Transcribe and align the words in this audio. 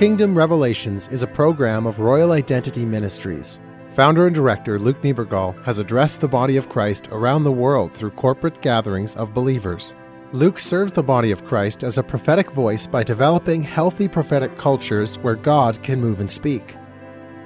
Kingdom 0.00 0.34
Revelations 0.34 1.08
is 1.08 1.22
a 1.22 1.26
program 1.26 1.86
of 1.86 2.00
Royal 2.00 2.32
Identity 2.32 2.86
Ministries. 2.86 3.60
Founder 3.90 4.28
and 4.28 4.34
director 4.34 4.78
Luke 4.78 5.02
Niebergall 5.02 5.62
has 5.62 5.78
addressed 5.78 6.22
the 6.22 6.26
body 6.26 6.56
of 6.56 6.70
Christ 6.70 7.08
around 7.12 7.44
the 7.44 7.52
world 7.52 7.92
through 7.92 8.12
corporate 8.12 8.62
gatherings 8.62 9.14
of 9.14 9.34
believers. 9.34 9.94
Luke 10.32 10.58
serves 10.58 10.94
the 10.94 11.02
body 11.02 11.32
of 11.32 11.44
Christ 11.44 11.84
as 11.84 11.98
a 11.98 12.02
prophetic 12.02 12.50
voice 12.52 12.86
by 12.86 13.02
developing 13.02 13.62
healthy 13.62 14.08
prophetic 14.08 14.56
cultures 14.56 15.18
where 15.18 15.36
God 15.36 15.82
can 15.82 16.00
move 16.00 16.20
and 16.20 16.30
speak. 16.30 16.76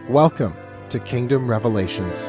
Welcome 0.08 0.54
to 0.90 1.00
Kingdom 1.00 1.50
Revelations. 1.50 2.28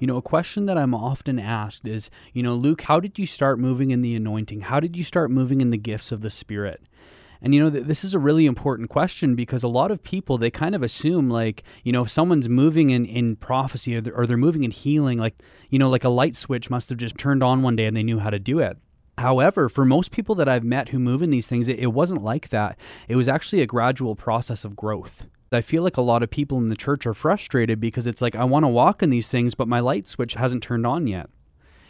You 0.00 0.06
know, 0.06 0.16
a 0.16 0.22
question 0.22 0.64
that 0.66 0.78
I'm 0.78 0.94
often 0.94 1.38
asked 1.38 1.86
is, 1.86 2.10
you 2.32 2.42
know, 2.42 2.54
Luke, 2.54 2.82
how 2.82 2.98
did 3.00 3.18
you 3.18 3.26
start 3.26 3.58
moving 3.58 3.90
in 3.90 4.00
the 4.00 4.14
anointing? 4.14 4.62
How 4.62 4.80
did 4.80 4.96
you 4.96 5.04
start 5.04 5.30
moving 5.30 5.60
in 5.60 5.70
the 5.70 5.76
gifts 5.76 6.10
of 6.10 6.22
the 6.22 6.30
Spirit? 6.30 6.82
And 7.42 7.54
you 7.54 7.60
know, 7.60 7.70
this 7.70 8.04
is 8.04 8.12
a 8.12 8.18
really 8.18 8.46
important 8.46 8.90
question 8.90 9.34
because 9.34 9.62
a 9.62 9.68
lot 9.68 9.90
of 9.90 10.02
people 10.02 10.36
they 10.36 10.50
kind 10.50 10.74
of 10.74 10.82
assume 10.82 11.30
like, 11.30 11.62
you 11.84 11.92
know, 11.92 12.02
if 12.02 12.10
someone's 12.10 12.48
moving 12.48 12.90
in 12.90 13.06
in 13.06 13.36
prophecy 13.36 13.96
or 13.96 14.00
they're, 14.00 14.14
or 14.14 14.26
they're 14.26 14.36
moving 14.36 14.64
in 14.64 14.70
healing, 14.70 15.18
like, 15.18 15.34
you 15.70 15.78
know, 15.78 15.88
like 15.88 16.04
a 16.04 16.10
light 16.10 16.36
switch 16.36 16.68
must 16.70 16.88
have 16.88 16.98
just 16.98 17.16
turned 17.16 17.42
on 17.42 17.62
one 17.62 17.76
day 17.76 17.86
and 17.86 17.96
they 17.96 18.02
knew 18.02 18.18
how 18.18 18.30
to 18.30 18.38
do 18.38 18.58
it. 18.58 18.78
However, 19.16 19.68
for 19.68 19.84
most 19.84 20.10
people 20.10 20.34
that 20.36 20.48
I've 20.48 20.64
met 20.64 20.90
who 20.90 20.98
move 20.98 21.22
in 21.22 21.30
these 21.30 21.46
things, 21.46 21.68
it, 21.68 21.78
it 21.78 21.88
wasn't 21.88 22.22
like 22.22 22.48
that. 22.50 22.78
It 23.08 23.16
was 23.16 23.28
actually 23.28 23.60
a 23.62 23.66
gradual 23.66 24.14
process 24.14 24.64
of 24.64 24.76
growth. 24.76 25.26
I 25.52 25.62
feel 25.62 25.82
like 25.82 25.96
a 25.96 26.02
lot 26.02 26.22
of 26.22 26.30
people 26.30 26.58
in 26.58 26.68
the 26.68 26.76
church 26.76 27.06
are 27.06 27.14
frustrated 27.14 27.80
because 27.80 28.06
it's 28.06 28.22
like, 28.22 28.36
I 28.36 28.44
want 28.44 28.64
to 28.64 28.68
walk 28.68 29.02
in 29.02 29.10
these 29.10 29.30
things, 29.30 29.56
but 29.56 29.66
my 29.66 29.80
light 29.80 30.06
switch 30.06 30.34
hasn't 30.34 30.62
turned 30.62 30.86
on 30.86 31.08
yet. 31.08 31.28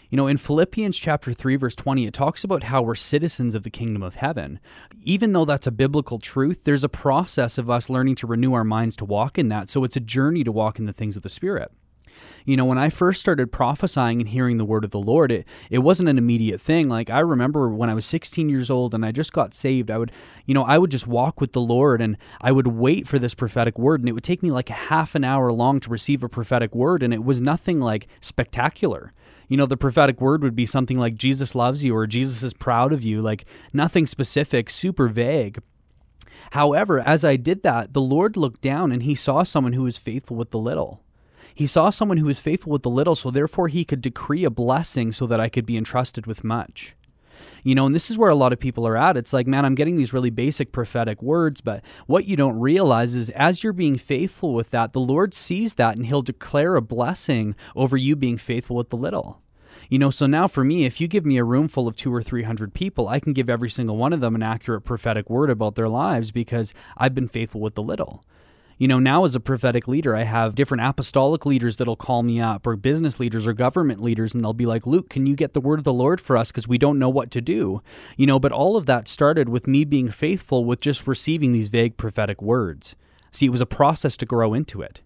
You 0.09 0.17
know, 0.17 0.27
in 0.27 0.39
Philippians 0.39 0.97
chapter 0.97 1.33
3 1.35 1.57
verse 1.57 1.75
20, 1.75 2.07
it 2.07 2.15
talks 2.15 2.43
about 2.43 2.65
how 2.65 2.81
we're 2.81 2.95
citizens 2.95 3.55
of 3.55 3.63
the 3.63 3.71
kingdom 3.71 4.03
of 4.03 4.17
heaven. 4.17 4.61
Even 5.03 5.33
though 5.35 5.45
that's 5.45 5.67
a 5.67 5.73
biblical 5.73 6.19
truth, 6.19 6.65
there's 6.65 6.83
a 6.83 6.89
process 6.89 7.59
of 7.59 7.69
us 7.69 7.91
learning 7.91 8.17
to 8.17 8.27
renew 8.27 8.55
our 8.55 8.65
minds 8.65 8.97
to 8.97 9.05
walk 9.05 9.39
in 9.39 9.51
that. 9.51 9.69
So 9.69 9.85
it's 9.85 9.97
a 9.97 10.01
journey 10.01 10.43
to 10.43 10.51
walk 10.51 10.79
in 10.79 10.87
the 10.87 10.93
things 10.93 11.17
of 11.17 11.23
the 11.23 11.29
spirit. 11.29 11.71
You 12.45 12.57
know, 12.57 12.65
when 12.65 12.79
I 12.79 12.91
first 12.91 13.21
started 13.21 13.53
prophesying 13.53 14.21
and 14.21 14.29
hearing 14.29 14.59
the 14.59 14.65
word 14.65 14.85
of 14.85 14.91
the 14.91 14.99
Lord, 14.99 15.31
it, 15.31 15.47
it 15.71 15.79
wasn't 15.79 16.09
an 16.09 16.19
immediate 16.19 16.61
thing. 16.61 16.89
Like, 16.89 17.11
I 17.11 17.21
remember 17.21 17.69
when 17.69 17.91
I 17.91 17.95
was 17.95 18.07
16 18.07 18.49
years 18.49 18.71
old 18.71 18.95
and 18.95 19.05
I 19.05 19.13
just 19.13 19.33
got 19.33 19.55
saved, 19.55 19.91
I 19.91 19.99
would, 19.99 20.13
you 20.47 20.55
know, 20.55 20.65
I 20.65 20.79
would 20.79 20.91
just 20.91 21.07
walk 21.07 21.41
with 21.41 21.53
the 21.53 21.61
Lord 21.61 22.01
and 22.01 22.17
I 22.41 22.53
would 22.53 22.67
wait 22.67 23.07
for 23.07 23.19
this 23.19 23.35
prophetic 23.35 23.79
word. 23.79 24.01
And 24.01 24.09
it 24.09 24.13
would 24.13 24.25
take 24.25 24.43
me 24.43 24.51
like 24.51 24.71
a 24.71 24.75
half 24.75 25.15
an 25.15 25.25
hour 25.25 25.53
long 25.53 25.81
to 25.81 25.91
receive 25.91 26.23
a 26.23 26.29
prophetic 26.29 26.75
word. 26.75 27.03
And 27.03 27.13
it 27.15 27.25
was 27.25 27.41
nothing 27.41 27.81
like 27.81 28.09
spectacular. 28.21 29.13
You 29.49 29.57
know, 29.57 29.67
the 29.67 29.77
prophetic 29.77 30.21
word 30.21 30.45
would 30.45 30.55
be 30.55 30.65
something 30.65 30.99
like 30.99 31.17
Jesus 31.17 31.57
loves 31.57 31.85
you 31.85 31.95
or 31.97 32.07
Jesus 32.07 32.45
is 32.45 32.55
proud 32.55 32.93
of 32.93 33.05
you, 33.05 33.21
like 33.21 33.45
nothing 33.73 34.07
specific, 34.07 34.71
super 34.71 35.09
vague. 35.09 35.61
However, 36.53 37.01
as 37.01 37.25
I 37.25 37.37
did 37.37 37.63
that, 37.63 37.93
the 37.93 38.01
Lord 38.01 38.37
looked 38.37 38.61
down 38.61 38.93
and 38.93 39.03
he 39.03 39.15
saw 39.15 39.43
someone 39.43 39.73
who 39.73 39.83
was 39.83 39.99
faithful 39.99 40.37
with 40.37 40.51
the 40.51 40.59
little. 40.59 41.03
He 41.55 41.67
saw 41.67 41.91
someone 41.91 42.19
who 42.19 42.27
was 42.27 42.41
faithful 42.41 42.73
with 42.73 42.83
the 42.83 42.91
little, 42.91 43.15
so 43.15 43.31
therefore 43.31 43.69
he 43.69 43.85
could 43.85 44.01
decree 44.01 44.45
a 44.45 44.51
blessing 44.51 45.13
so 45.13 45.27
that 45.27 45.41
I 45.41 45.49
could 45.49 45.67
be 45.67 45.77
entrusted 45.77 46.27
with 46.27 46.45
much. 46.45 46.95
You 47.63 47.75
know, 47.75 47.87
and 47.87 47.95
this 47.95 48.11
is 48.11 48.19
where 48.19 48.31
a 48.31 48.35
lot 48.35 48.53
of 48.53 48.61
people 48.61 48.87
are 48.87 48.97
at. 48.97 49.17
It's 49.17 49.33
like, 49.33 49.47
man, 49.47 49.65
I'm 49.65 49.75
getting 49.75 49.97
these 49.97 50.13
really 50.13 50.31
basic 50.31 50.73
prophetic 50.73 51.23
words, 51.23 51.61
but 51.61 51.83
what 52.07 52.25
you 52.25 52.37
don't 52.37 52.59
realize 52.59 53.15
is 53.15 53.31
as 53.31 53.63
you're 53.63 53.73
being 53.73 53.99
faithful 53.99 54.55
with 54.55 54.71
that, 54.71 54.93
the 54.93 55.01
Lord 55.01 55.35
sees 55.35 55.75
that 55.75 55.97
and 55.97 56.07
he'll 56.07 56.23
declare 56.23 56.77
a 56.77 56.83
blessing 56.83 57.55
over 57.77 57.97
you 57.97 58.17
being 58.17 58.39
faithful 58.39 58.77
with 58.77 58.91
the 58.91 58.97
little. 58.97 59.43
You 59.89 59.99
know, 59.99 60.11
so 60.11 60.27
now 60.27 60.47
for 60.47 60.65
me, 60.65 60.85
if 60.85 61.01
you 61.01 61.09
give 61.09 61.27
me 61.27 61.37
a 61.37 61.45
room 61.45 61.69
full 61.69 61.89
of 61.89 61.97
two 61.97 62.15
or 62.15 62.23
three 62.23 62.43
hundred 62.43 62.75
people, 62.75 63.09
I 63.09 63.21
can 63.21 63.33
give 63.33 63.49
every 63.49 63.71
single 63.71 63.97
one 63.97 64.13
of 64.13 64.21
them 64.21 64.35
an 64.35 64.43
accurate 64.43 64.85
prophetic 64.85 65.29
word 65.29 65.51
about 65.51 65.75
their 65.75 65.89
lives 65.89 66.31
because 66.31 66.75
I've 66.97 67.15
been 67.15 67.29
faithful 67.29 67.61
with 67.61 67.75
the 67.75 67.83
little 67.83 68.25
you 68.81 68.89
know, 68.89 68.99
now 68.99 69.25
as 69.25 69.35
a 69.35 69.41
prophetic 69.41 69.87
leader, 69.87 70.17
I 70.17 70.23
have 70.23 70.55
different 70.55 70.83
apostolic 70.83 71.45
leaders 71.45 71.77
that'll 71.77 71.97
call 71.97 72.23
me 72.23 72.41
up, 72.41 72.67
or 72.67 72.77
business 72.77 73.21
leaders, 73.21 73.47
or 73.47 73.53
government 73.53 74.03
leaders, 74.03 74.35
and 74.35 74.43
they'll 74.43 74.55
be 74.55 74.65
like, 74.65 74.87
Luke, 74.87 75.11
can 75.11 75.27
you 75.27 75.37
get 75.37 75.53
the 75.53 75.61
word 75.61 75.79
of 75.79 75.85
the 75.85 75.93
Lord 75.93 76.19
for 76.19 76.35
us? 76.35 76.51
Because 76.51 76.67
we 76.67 76.79
don't 76.79 76.99
know 76.99 77.11
what 77.11 77.31
to 77.33 77.43
do. 77.43 77.83
You 78.17 78.27
know, 78.27 78.41
but 78.41 78.53
all 78.53 78.79
of 78.79 78.87
that 78.87 79.07
started 79.07 79.51
with 79.51 79.67
me 79.67 79.85
being 79.85 80.11
faithful 80.11 80.65
with 80.65 80.81
just 80.81 81.07
receiving 81.07 81.53
these 81.53 81.69
vague 81.69 81.99
prophetic 81.99 82.41
words. 82.41 82.97
See, 83.31 83.45
it 83.45 83.51
was 83.51 83.61
a 83.61 83.67
process 83.67 84.17
to 84.17 84.25
grow 84.25 84.55
into 84.55 84.81
it. 84.81 85.03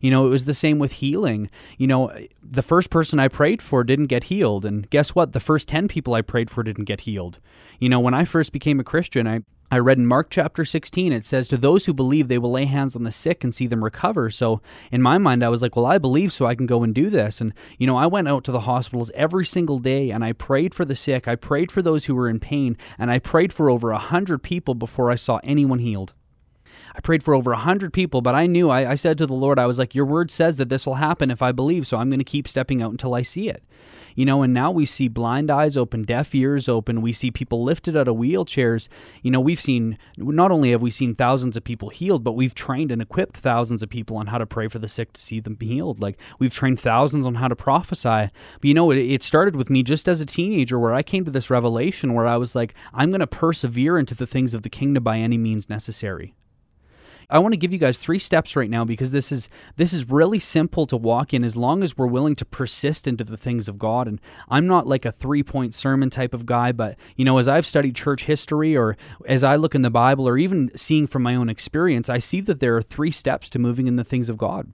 You 0.00 0.10
know, 0.10 0.26
it 0.26 0.30
was 0.30 0.44
the 0.44 0.52
same 0.52 0.80
with 0.80 0.94
healing. 0.94 1.48
You 1.78 1.86
know, 1.86 2.12
the 2.42 2.62
first 2.62 2.90
person 2.90 3.20
I 3.20 3.28
prayed 3.28 3.62
for 3.62 3.84
didn't 3.84 4.06
get 4.06 4.24
healed. 4.24 4.66
And 4.66 4.90
guess 4.90 5.14
what? 5.14 5.32
The 5.32 5.38
first 5.38 5.68
10 5.68 5.86
people 5.86 6.14
I 6.14 6.22
prayed 6.22 6.50
for 6.50 6.64
didn't 6.64 6.86
get 6.86 7.02
healed. 7.02 7.38
You 7.78 7.88
know, 7.88 8.00
when 8.00 8.14
I 8.14 8.24
first 8.24 8.50
became 8.52 8.80
a 8.80 8.84
Christian, 8.84 9.28
I, 9.28 9.42
I 9.70 9.78
read 9.78 9.98
in 9.98 10.06
Mark 10.06 10.28
chapter 10.30 10.64
16, 10.64 11.12
it 11.12 11.24
says, 11.24 11.48
To 11.48 11.56
those 11.56 11.86
who 11.86 11.92
believe, 11.92 12.28
they 12.28 12.38
will 12.38 12.52
lay 12.52 12.66
hands 12.66 12.94
on 12.94 13.02
the 13.02 13.10
sick 13.10 13.42
and 13.42 13.54
see 13.54 13.66
them 13.66 13.82
recover. 13.82 14.30
So 14.30 14.60
in 14.92 15.02
my 15.02 15.18
mind, 15.18 15.42
I 15.42 15.48
was 15.48 15.60
like, 15.60 15.74
Well, 15.74 15.86
I 15.86 15.98
believe, 15.98 16.32
so 16.32 16.46
I 16.46 16.54
can 16.54 16.66
go 16.66 16.84
and 16.84 16.94
do 16.94 17.10
this. 17.10 17.40
And, 17.40 17.52
you 17.78 17.86
know, 17.86 17.96
I 17.96 18.06
went 18.06 18.28
out 18.28 18.44
to 18.44 18.52
the 18.52 18.60
hospitals 18.60 19.10
every 19.14 19.44
single 19.44 19.78
day 19.78 20.10
and 20.10 20.24
I 20.24 20.32
prayed 20.32 20.72
for 20.72 20.84
the 20.84 20.94
sick. 20.94 21.26
I 21.26 21.34
prayed 21.34 21.72
for 21.72 21.82
those 21.82 22.04
who 22.04 22.14
were 22.14 22.28
in 22.28 22.38
pain. 22.38 22.76
And 22.96 23.10
I 23.10 23.18
prayed 23.18 23.52
for 23.52 23.68
over 23.68 23.90
a 23.90 23.94
100 23.94 24.42
people 24.42 24.74
before 24.74 25.10
I 25.10 25.16
saw 25.16 25.40
anyone 25.42 25.80
healed. 25.80 26.14
I 26.96 27.00
prayed 27.00 27.22
for 27.22 27.34
over 27.34 27.52
a 27.52 27.56
100 27.56 27.92
people, 27.92 28.22
but 28.22 28.34
I 28.34 28.46
knew, 28.46 28.70
I, 28.70 28.92
I 28.92 28.94
said 28.94 29.18
to 29.18 29.26
the 29.26 29.34
Lord, 29.34 29.58
I 29.58 29.66
was 29.66 29.78
like, 29.78 29.94
Your 29.94 30.06
word 30.06 30.30
says 30.30 30.56
that 30.56 30.70
this 30.70 30.86
will 30.86 30.94
happen 30.94 31.30
if 31.30 31.42
I 31.42 31.52
believe, 31.52 31.86
so 31.86 31.98
I'm 31.98 32.08
going 32.08 32.20
to 32.20 32.24
keep 32.24 32.48
stepping 32.48 32.80
out 32.80 32.90
until 32.90 33.14
I 33.14 33.20
see 33.20 33.50
it. 33.50 33.62
You 34.14 34.24
know, 34.24 34.42
and 34.42 34.54
now 34.54 34.70
we 34.70 34.86
see 34.86 35.08
blind 35.08 35.50
eyes 35.50 35.76
open, 35.76 36.02
deaf 36.02 36.34
ears 36.34 36.70
open. 36.70 37.02
We 37.02 37.12
see 37.12 37.30
people 37.30 37.62
lifted 37.62 37.98
out 37.98 38.08
of 38.08 38.16
wheelchairs. 38.16 38.88
You 39.22 39.30
know, 39.30 39.40
we've 39.40 39.60
seen, 39.60 39.98
not 40.16 40.50
only 40.50 40.70
have 40.70 40.80
we 40.80 40.90
seen 40.90 41.14
thousands 41.14 41.54
of 41.54 41.64
people 41.64 41.90
healed, 41.90 42.24
but 42.24 42.32
we've 42.32 42.54
trained 42.54 42.90
and 42.90 43.02
equipped 43.02 43.36
thousands 43.36 43.82
of 43.82 43.90
people 43.90 44.16
on 44.16 44.28
how 44.28 44.38
to 44.38 44.46
pray 44.46 44.68
for 44.68 44.78
the 44.78 44.88
sick 44.88 45.12
to 45.12 45.20
see 45.20 45.38
them 45.38 45.58
healed. 45.60 46.00
Like, 46.00 46.18
we've 46.38 46.54
trained 46.54 46.80
thousands 46.80 47.26
on 47.26 47.34
how 47.34 47.48
to 47.48 47.54
prophesy. 47.54 48.30
But 48.54 48.64
you 48.64 48.72
know, 48.72 48.90
it, 48.90 48.96
it 48.96 49.22
started 49.22 49.54
with 49.54 49.68
me 49.68 49.82
just 49.82 50.08
as 50.08 50.22
a 50.22 50.26
teenager 50.26 50.78
where 50.78 50.94
I 50.94 51.02
came 51.02 51.26
to 51.26 51.30
this 51.30 51.50
revelation 51.50 52.14
where 52.14 52.26
I 52.26 52.38
was 52.38 52.54
like, 52.54 52.72
I'm 52.94 53.10
going 53.10 53.20
to 53.20 53.26
persevere 53.26 53.98
into 53.98 54.14
the 54.14 54.26
things 54.26 54.54
of 54.54 54.62
the 54.62 54.70
kingdom 54.70 55.04
by 55.04 55.18
any 55.18 55.36
means 55.36 55.68
necessary. 55.68 56.32
I 57.28 57.38
want 57.38 57.52
to 57.52 57.58
give 57.58 57.72
you 57.72 57.78
guys 57.78 57.98
three 57.98 58.18
steps 58.18 58.54
right 58.54 58.70
now 58.70 58.84
because 58.84 59.10
this 59.10 59.32
is 59.32 59.48
this 59.76 59.92
is 59.92 60.08
really 60.08 60.38
simple 60.38 60.86
to 60.86 60.96
walk 60.96 61.34
in 61.34 61.42
as 61.42 61.56
long 61.56 61.82
as 61.82 61.96
we're 61.96 62.06
willing 62.06 62.36
to 62.36 62.44
persist 62.44 63.08
into 63.08 63.24
the 63.24 63.36
things 63.36 63.68
of 63.68 63.78
God. 63.78 64.06
And 64.06 64.20
I'm 64.48 64.66
not 64.66 64.86
like 64.86 65.04
a 65.04 65.12
three-point 65.12 65.74
sermon 65.74 66.10
type 66.10 66.34
of 66.34 66.46
guy, 66.46 66.72
but 66.72 66.96
you 67.16 67.24
know, 67.24 67.38
as 67.38 67.48
I've 67.48 67.66
studied 67.66 67.96
church 67.96 68.24
history 68.24 68.76
or 68.76 68.96
as 69.26 69.42
I 69.42 69.56
look 69.56 69.74
in 69.74 69.82
the 69.82 69.90
Bible 69.90 70.28
or 70.28 70.38
even 70.38 70.70
seeing 70.76 71.06
from 71.06 71.22
my 71.22 71.34
own 71.34 71.48
experience, 71.48 72.08
I 72.08 72.18
see 72.18 72.40
that 72.42 72.60
there 72.60 72.76
are 72.76 72.82
three 72.82 73.10
steps 73.10 73.50
to 73.50 73.58
moving 73.58 73.86
in 73.86 73.96
the 73.96 74.04
things 74.04 74.28
of 74.28 74.38
God. 74.38 74.72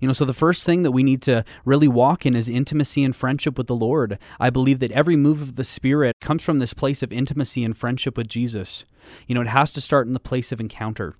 You 0.00 0.08
know, 0.08 0.12
so 0.12 0.24
the 0.24 0.34
first 0.34 0.64
thing 0.64 0.82
that 0.82 0.90
we 0.90 1.02
need 1.02 1.22
to 1.22 1.44
really 1.64 1.88
walk 1.88 2.26
in 2.26 2.36
is 2.36 2.48
intimacy 2.48 3.02
and 3.02 3.16
friendship 3.16 3.56
with 3.56 3.66
the 3.66 3.74
Lord. 3.74 4.18
I 4.38 4.50
believe 4.50 4.78
that 4.80 4.90
every 4.92 5.16
move 5.16 5.40
of 5.40 5.56
the 5.56 5.64
Spirit 5.64 6.16
comes 6.20 6.42
from 6.42 6.58
this 6.58 6.74
place 6.74 7.02
of 7.02 7.12
intimacy 7.12 7.64
and 7.64 7.76
friendship 7.76 8.16
with 8.16 8.28
Jesus. 8.28 8.84
You 9.26 9.34
know, 9.34 9.40
it 9.40 9.48
has 9.48 9.72
to 9.72 9.80
start 9.80 10.06
in 10.06 10.12
the 10.12 10.20
place 10.20 10.52
of 10.52 10.60
encounter. 10.60 11.16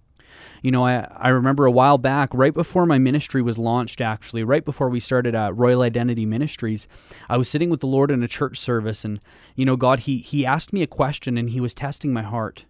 You 0.63 0.71
know, 0.71 0.85
I, 0.85 1.07
I 1.17 1.29
remember 1.29 1.65
a 1.65 1.71
while 1.71 1.99
back, 1.99 2.31
right 2.33 2.53
before 2.53 2.87
my 2.87 2.99
ministry 2.99 3.43
was 3.43 3.59
launched, 3.59 4.01
actually, 4.01 4.45
right 4.45 4.65
before 4.65 4.89
we 4.89 5.01
started 5.01 5.35
at 5.35 5.57
Royal 5.57 5.83
Identity 5.83 6.27
Ministries, 6.27 6.87
I 7.29 7.37
was 7.37 7.49
sitting 7.49 7.71
with 7.71 7.81
the 7.81 7.87
Lord 7.87 8.11
in 8.11 8.23
a 8.23 8.29
church 8.29 8.59
service, 8.59 9.05
and, 9.05 9.21
you 9.57 9.65
know, 9.65 9.77
God, 9.77 10.01
He, 10.01 10.19
he 10.19 10.45
asked 10.45 10.73
me 10.73 10.83
a 10.83 10.87
question 10.87 11.39
and 11.39 11.51
He 11.51 11.61
was 11.61 11.75
testing 11.75 12.13
my 12.13 12.23
heart. 12.23 12.67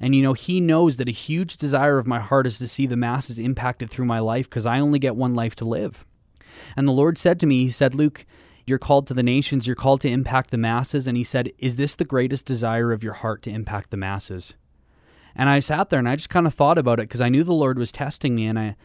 And, 0.00 0.14
you 0.14 0.22
know, 0.22 0.32
He 0.32 0.60
knows 0.60 0.96
that 0.96 1.08
a 1.08 1.12
huge 1.12 1.56
desire 1.56 1.98
of 1.98 2.06
my 2.06 2.20
heart 2.20 2.46
is 2.46 2.58
to 2.58 2.68
see 2.68 2.86
the 2.86 2.96
masses 2.96 3.38
impacted 3.38 3.90
through 3.90 4.06
my 4.06 4.18
life 4.18 4.48
because 4.48 4.66
I 4.66 4.80
only 4.80 4.98
get 4.98 5.16
one 5.16 5.34
life 5.34 5.54
to 5.56 5.64
live. 5.64 6.04
And 6.76 6.86
the 6.86 6.92
Lord 6.92 7.18
said 7.18 7.38
to 7.40 7.46
me, 7.46 7.58
He 7.58 7.70
said, 7.70 7.94
Luke, 7.94 8.24
you're 8.66 8.78
called 8.78 9.06
to 9.06 9.14
the 9.14 9.22
nations, 9.22 9.66
you're 9.66 9.76
called 9.76 10.00
to 10.00 10.10
impact 10.10 10.50
the 10.50 10.56
masses. 10.56 11.06
And 11.06 11.16
He 11.16 11.24
said, 11.24 11.52
Is 11.58 11.76
this 11.76 11.94
the 11.94 12.04
greatest 12.04 12.46
desire 12.46 12.92
of 12.92 13.04
your 13.04 13.14
heart 13.14 13.42
to 13.42 13.50
impact 13.50 13.90
the 13.90 13.96
masses? 13.96 14.56
And 15.36 15.48
I 15.48 15.60
sat 15.60 15.90
there 15.90 15.98
and 15.98 16.08
I 16.08 16.16
just 16.16 16.30
kind 16.30 16.46
of 16.46 16.54
thought 16.54 16.78
about 16.78 16.98
it 16.98 17.08
because 17.08 17.20
I 17.20 17.28
knew 17.28 17.44
the 17.44 17.52
Lord 17.52 17.78
was 17.78 17.92
testing 17.92 18.34
me. 18.34 18.46
And 18.46 18.58
I, 18.58 18.76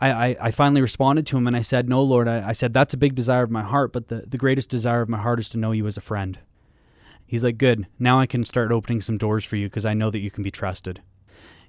I, 0.00 0.36
I 0.40 0.50
finally 0.50 0.82
responded 0.82 1.26
to 1.28 1.36
him 1.36 1.46
and 1.46 1.56
I 1.56 1.62
said, 1.62 1.88
No, 1.88 2.02
Lord, 2.02 2.26
I, 2.28 2.48
I 2.48 2.52
said, 2.52 2.74
that's 2.74 2.92
a 2.92 2.98
big 2.98 3.14
desire 3.14 3.44
of 3.44 3.50
my 3.50 3.62
heart, 3.62 3.92
but 3.92 4.08
the, 4.08 4.24
the 4.26 4.36
greatest 4.36 4.68
desire 4.68 5.00
of 5.00 5.08
my 5.08 5.18
heart 5.18 5.38
is 5.38 5.48
to 5.50 5.58
know 5.58 5.72
you 5.72 5.86
as 5.86 5.96
a 5.96 6.02
friend. 6.02 6.38
He's 7.24 7.44
like, 7.44 7.56
Good. 7.56 7.86
Now 7.98 8.18
I 8.18 8.26
can 8.26 8.44
start 8.44 8.72
opening 8.72 9.00
some 9.00 9.16
doors 9.16 9.44
for 9.44 9.56
you 9.56 9.68
because 9.68 9.86
I 9.86 9.94
know 9.94 10.10
that 10.10 10.18
you 10.18 10.30
can 10.30 10.42
be 10.42 10.50
trusted. 10.50 11.02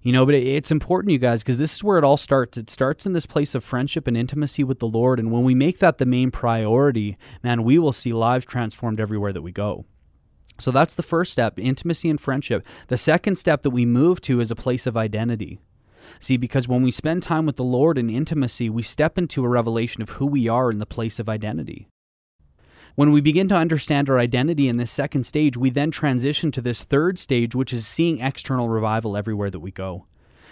You 0.01 0.13
know, 0.13 0.25
but 0.25 0.35
it, 0.35 0.45
it's 0.45 0.71
important, 0.71 1.11
you 1.11 1.19
guys, 1.19 1.43
because 1.43 1.57
this 1.57 1.75
is 1.75 1.83
where 1.83 1.97
it 1.97 2.03
all 2.03 2.17
starts. 2.17 2.57
It 2.57 2.69
starts 2.69 3.05
in 3.05 3.13
this 3.13 3.25
place 3.25 3.53
of 3.53 3.63
friendship 3.63 4.07
and 4.07 4.17
intimacy 4.17 4.63
with 4.63 4.79
the 4.79 4.87
Lord. 4.87 5.19
And 5.19 5.31
when 5.31 5.43
we 5.43 5.53
make 5.53 5.79
that 5.79 5.99
the 5.99 6.05
main 6.05 6.31
priority, 6.31 7.17
man, 7.43 7.63
we 7.63 7.77
will 7.77 7.93
see 7.93 8.13
lives 8.13 8.45
transformed 8.45 8.99
everywhere 8.99 9.33
that 9.33 9.41
we 9.41 9.51
go. 9.51 9.85
So 10.59 10.71
that's 10.71 10.95
the 10.95 11.03
first 11.03 11.31
step 11.31 11.59
intimacy 11.59 12.09
and 12.09 12.19
friendship. 12.19 12.65
The 12.87 12.97
second 12.97 13.37
step 13.37 13.61
that 13.63 13.69
we 13.69 13.85
move 13.85 14.21
to 14.21 14.39
is 14.39 14.51
a 14.51 14.55
place 14.55 14.87
of 14.87 14.97
identity. 14.97 15.59
See, 16.19 16.37
because 16.37 16.67
when 16.67 16.83
we 16.83 16.91
spend 16.91 17.23
time 17.23 17.45
with 17.45 17.57
the 17.57 17.63
Lord 17.63 17.97
in 17.97 18.09
intimacy, 18.09 18.69
we 18.69 18.81
step 18.81 19.17
into 19.17 19.43
a 19.43 19.49
revelation 19.49 20.01
of 20.01 20.11
who 20.11 20.25
we 20.25 20.47
are 20.47 20.71
in 20.71 20.79
the 20.79 20.85
place 20.85 21.19
of 21.19 21.29
identity. 21.29 21.87
When 22.95 23.11
we 23.11 23.21
begin 23.21 23.47
to 23.49 23.55
understand 23.55 24.09
our 24.09 24.17
identity 24.17 24.67
in 24.67 24.77
this 24.77 24.89
second 24.89 25.25
stage, 25.25 25.55
we 25.55 25.69
then 25.69 25.91
transition 25.91 26.51
to 26.53 26.61
this 26.61 26.83
third 26.83 27.19
stage, 27.19 27.53
which 27.53 27.71
is 27.71 27.85
seeing 27.85 28.19
external 28.19 28.69
revival 28.69 29.15
everywhere 29.15 29.51
that 29.51 29.59
we 29.59 29.69
go. 29.69 30.07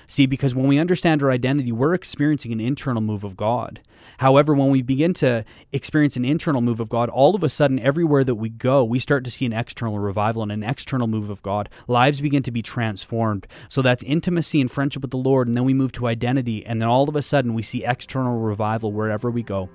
See, 0.08 0.26
because 0.26 0.56
when 0.56 0.68
we 0.68 0.78
understand 0.78 1.24
our 1.24 1.32
identity, 1.32 1.72
we're 1.72 1.94
experiencing 1.94 2.52
an 2.52 2.60
internal 2.60 3.02
move 3.02 3.24
of 3.24 3.36
God. 3.36 3.82
However, 4.20 4.54
when 4.54 4.70
we 4.70 4.82
begin 4.82 5.14
to 5.16 5.44
experience 5.72 6.16
an 6.16 6.26
internal 6.26 6.62
move 6.62 6.80
of 6.80 6.90
God, 6.90 7.10
all 7.10 7.36
of 7.36 7.44
a 7.44 7.50
sudden, 7.50 7.80
everywhere 7.80 8.24
that 8.24 8.36
we 8.36 8.50
go, 8.50 8.84
we 8.84 9.00
start 9.00 9.24
to 9.26 9.32
see 9.32 9.46
an 9.46 9.54
external 9.54 10.00
revival 10.00 10.44
and 10.44 10.52
an 10.52 10.64
external 10.64 11.08
move 11.08 11.30
of 11.30 11.42
God. 11.42 11.70
Lives 11.88 12.22
begin 12.22 12.44
to 12.44 12.52
be 12.52 12.62
transformed. 12.62 13.48
So 13.70 13.82
that's 13.82 14.04
intimacy 14.04 14.62
and 14.62 14.70
friendship 14.70 15.02
with 15.02 15.12
the 15.12 15.18
Lord, 15.18 15.48
and 15.48 15.56
then 15.56 15.66
we 15.66 15.74
move 15.74 15.92
to 15.94 16.08
identity, 16.08 16.66
and 16.66 16.82
then 16.82 16.88
all 16.88 17.10
of 17.10 17.16
a 17.16 17.22
sudden, 17.22 17.54
we 17.54 17.64
see 17.64 17.84
external 17.84 18.38
revival 18.38 18.92
wherever 18.92 19.32
we 19.32 19.44
go. 19.44 19.70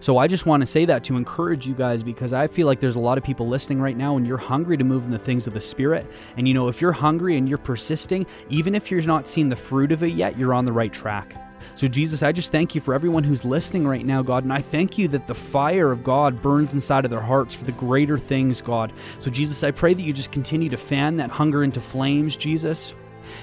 So 0.00 0.18
I 0.18 0.26
just 0.26 0.46
want 0.46 0.60
to 0.60 0.66
say 0.66 0.84
that 0.84 1.04
to 1.04 1.16
encourage 1.16 1.66
you 1.66 1.74
guys 1.74 2.02
because 2.02 2.32
I 2.32 2.46
feel 2.46 2.66
like 2.66 2.80
there's 2.80 2.96
a 2.96 3.00
lot 3.00 3.18
of 3.18 3.24
people 3.24 3.48
listening 3.48 3.80
right 3.80 3.96
now 3.96 4.16
and 4.16 4.26
you're 4.26 4.38
hungry 4.38 4.76
to 4.76 4.84
move 4.84 5.04
in 5.04 5.10
the 5.10 5.18
things 5.18 5.46
of 5.46 5.54
the 5.54 5.60
Spirit. 5.60 6.10
And 6.36 6.46
you 6.46 6.54
know, 6.54 6.68
if 6.68 6.80
you're 6.80 6.92
hungry 6.92 7.36
and 7.36 7.48
you're 7.48 7.58
persisting, 7.58 8.26
even 8.48 8.74
if 8.74 8.90
you're 8.90 9.02
not 9.02 9.26
seeing 9.26 9.48
the 9.48 9.56
fruit 9.56 9.92
of 9.92 10.02
it 10.02 10.12
yet, 10.12 10.38
you're 10.38 10.54
on 10.54 10.64
the 10.64 10.72
right 10.72 10.92
track. 10.92 11.34
So, 11.74 11.86
Jesus, 11.86 12.22
I 12.22 12.32
just 12.32 12.52
thank 12.52 12.74
you 12.74 12.80
for 12.80 12.94
everyone 12.94 13.24
who's 13.24 13.44
listening 13.44 13.86
right 13.86 14.04
now, 14.04 14.22
God. 14.22 14.44
And 14.44 14.52
I 14.52 14.60
thank 14.60 14.98
you 14.98 15.08
that 15.08 15.26
the 15.26 15.34
fire 15.34 15.90
of 15.90 16.04
God 16.04 16.40
burns 16.42 16.74
inside 16.74 17.04
of 17.04 17.10
their 17.10 17.20
hearts 17.20 17.54
for 17.54 17.64
the 17.64 17.72
greater 17.72 18.18
things, 18.18 18.60
God. 18.60 18.92
So, 19.20 19.30
Jesus, 19.30 19.62
I 19.62 19.70
pray 19.70 19.94
that 19.94 20.02
you 20.02 20.12
just 20.12 20.32
continue 20.32 20.68
to 20.70 20.76
fan 20.76 21.16
that 21.16 21.30
hunger 21.30 21.64
into 21.64 21.80
flames, 21.80 22.36
Jesus. 22.36 22.94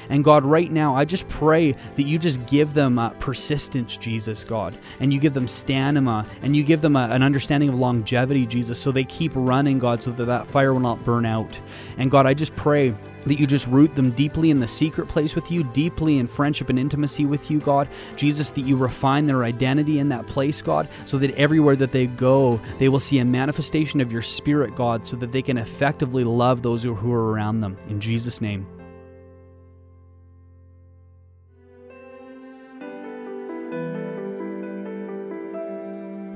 And 0.10 0.24
God, 0.24 0.44
right 0.44 0.72
now, 0.72 0.96
I 0.96 1.06
just 1.06 1.28
pray 1.28 1.74
that 1.96 2.04
you 2.04 2.18
just 2.18 2.46
give 2.48 2.74
them 2.74 3.00
uh, 3.00 3.10
persistence, 3.12 3.98
Jesus, 3.98 4.44
God, 4.44 4.76
and 5.00 5.14
you 5.14 5.20
give 5.20 5.34
them 5.34 5.48
stamina, 5.48 6.26
and 6.42 6.56
you 6.56 6.64
give 6.64 6.82
them 6.82 6.96
a, 6.96 7.08
an 7.10 7.24
understanding 7.24 7.70
of 7.70 7.76
longevity, 7.76 8.46
Jesus, 8.46 8.80
so 8.80 8.92
they 8.92 9.04
keep 9.04 9.32
running, 9.36 9.80
God, 9.80 10.02
so 10.02 10.12
that 10.12 10.26
that 10.26 10.48
fire 10.48 10.74
will 10.74 10.80
not 10.80 11.04
burn 11.04 11.26
out. 11.26 11.60
And 11.98 12.12
God, 12.12 12.26
I 12.26 12.34
just 12.34 12.56
pray 12.56 12.94
that 13.26 13.40
you 13.40 13.48
just 13.48 13.68
root 13.68 13.94
them 13.96 14.12
deeply 14.12 14.52
in 14.52 14.60
the 14.60 14.68
secret 14.68 15.08
place 15.08 15.36
with 15.36 15.52
you, 15.52 15.64
deeply 15.64 16.20
in 16.20 16.28
friendship 16.28 16.70
and 16.70 16.80
intimacy 16.80 17.26
with 17.26 17.50
you, 17.50 17.60
God. 17.60 17.88
Jesus, 18.16 18.50
that 18.52 18.62
you 18.62 18.78
refine 18.78 19.26
their 19.26 19.44
identity 19.44 20.00
in 20.00 20.10
that 20.10 20.28
place, 20.28 20.62
God, 20.62 20.88
so 21.06 21.18
that 21.18 21.32
everywhere 21.32 21.76
that 21.76 21.92
they 21.92 22.08
go, 22.08 22.60
they 22.78 22.90
will 22.90 23.00
see 23.00 23.20
a 23.20 23.26
manifestation 23.26 24.00
of 24.00 24.12
your 24.12 24.22
spirit, 24.22 24.76
God, 24.76 25.06
so 25.06 25.18
that 25.18 25.32
they 25.32 25.42
can 25.42 25.58
effectively 25.58 26.24
love 26.24 26.62
those 26.62 26.84
who 26.84 27.12
are 27.12 27.32
around 27.32 27.62
them. 27.62 27.78
In 27.90 28.00
Jesus' 28.00 28.42
name. 28.42 28.68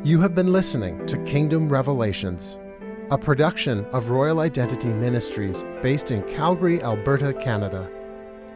You 0.10 0.20
have 0.22 0.34
been 0.34 0.52
listening 0.52 1.06
to 1.06 1.24
Kingdom 1.24 1.70
Revelations, 1.70 2.58
a 3.12 3.18
production 3.20 3.86
of 3.92 4.10
Royal 4.10 4.40
Identity 4.40 4.88
Ministries 4.88 5.64
based 5.84 6.10
in 6.10 6.24
Calgary, 6.24 6.82
Alberta, 6.82 7.32
Canada. 7.32 7.88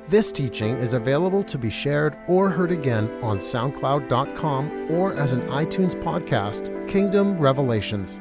This 0.08 0.32
teaching 0.32 0.76
is 0.78 0.96
available 0.96 1.44
to 1.44 1.60
be 1.60 1.70
shared 1.70 2.18
or 2.28 2.50
heard 2.50 2.72
again 2.72 3.08
on 3.22 3.38
SoundCloud.com 3.38 4.88
or 4.90 5.14
as 5.14 5.34
an 5.34 5.42
iTunes 5.42 5.94
podcast, 5.94 6.72
Kingdom 6.88 7.38
Revelations. 7.38 8.20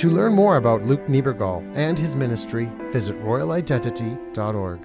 To 0.00 0.08
learn 0.08 0.32
more 0.32 0.56
about 0.56 0.86
Luke 0.86 1.06
Niebergall 1.06 1.62
and 1.76 1.98
his 1.98 2.16
ministry, 2.16 2.72
visit 2.92 3.14
royalidentity.org. 3.22 4.80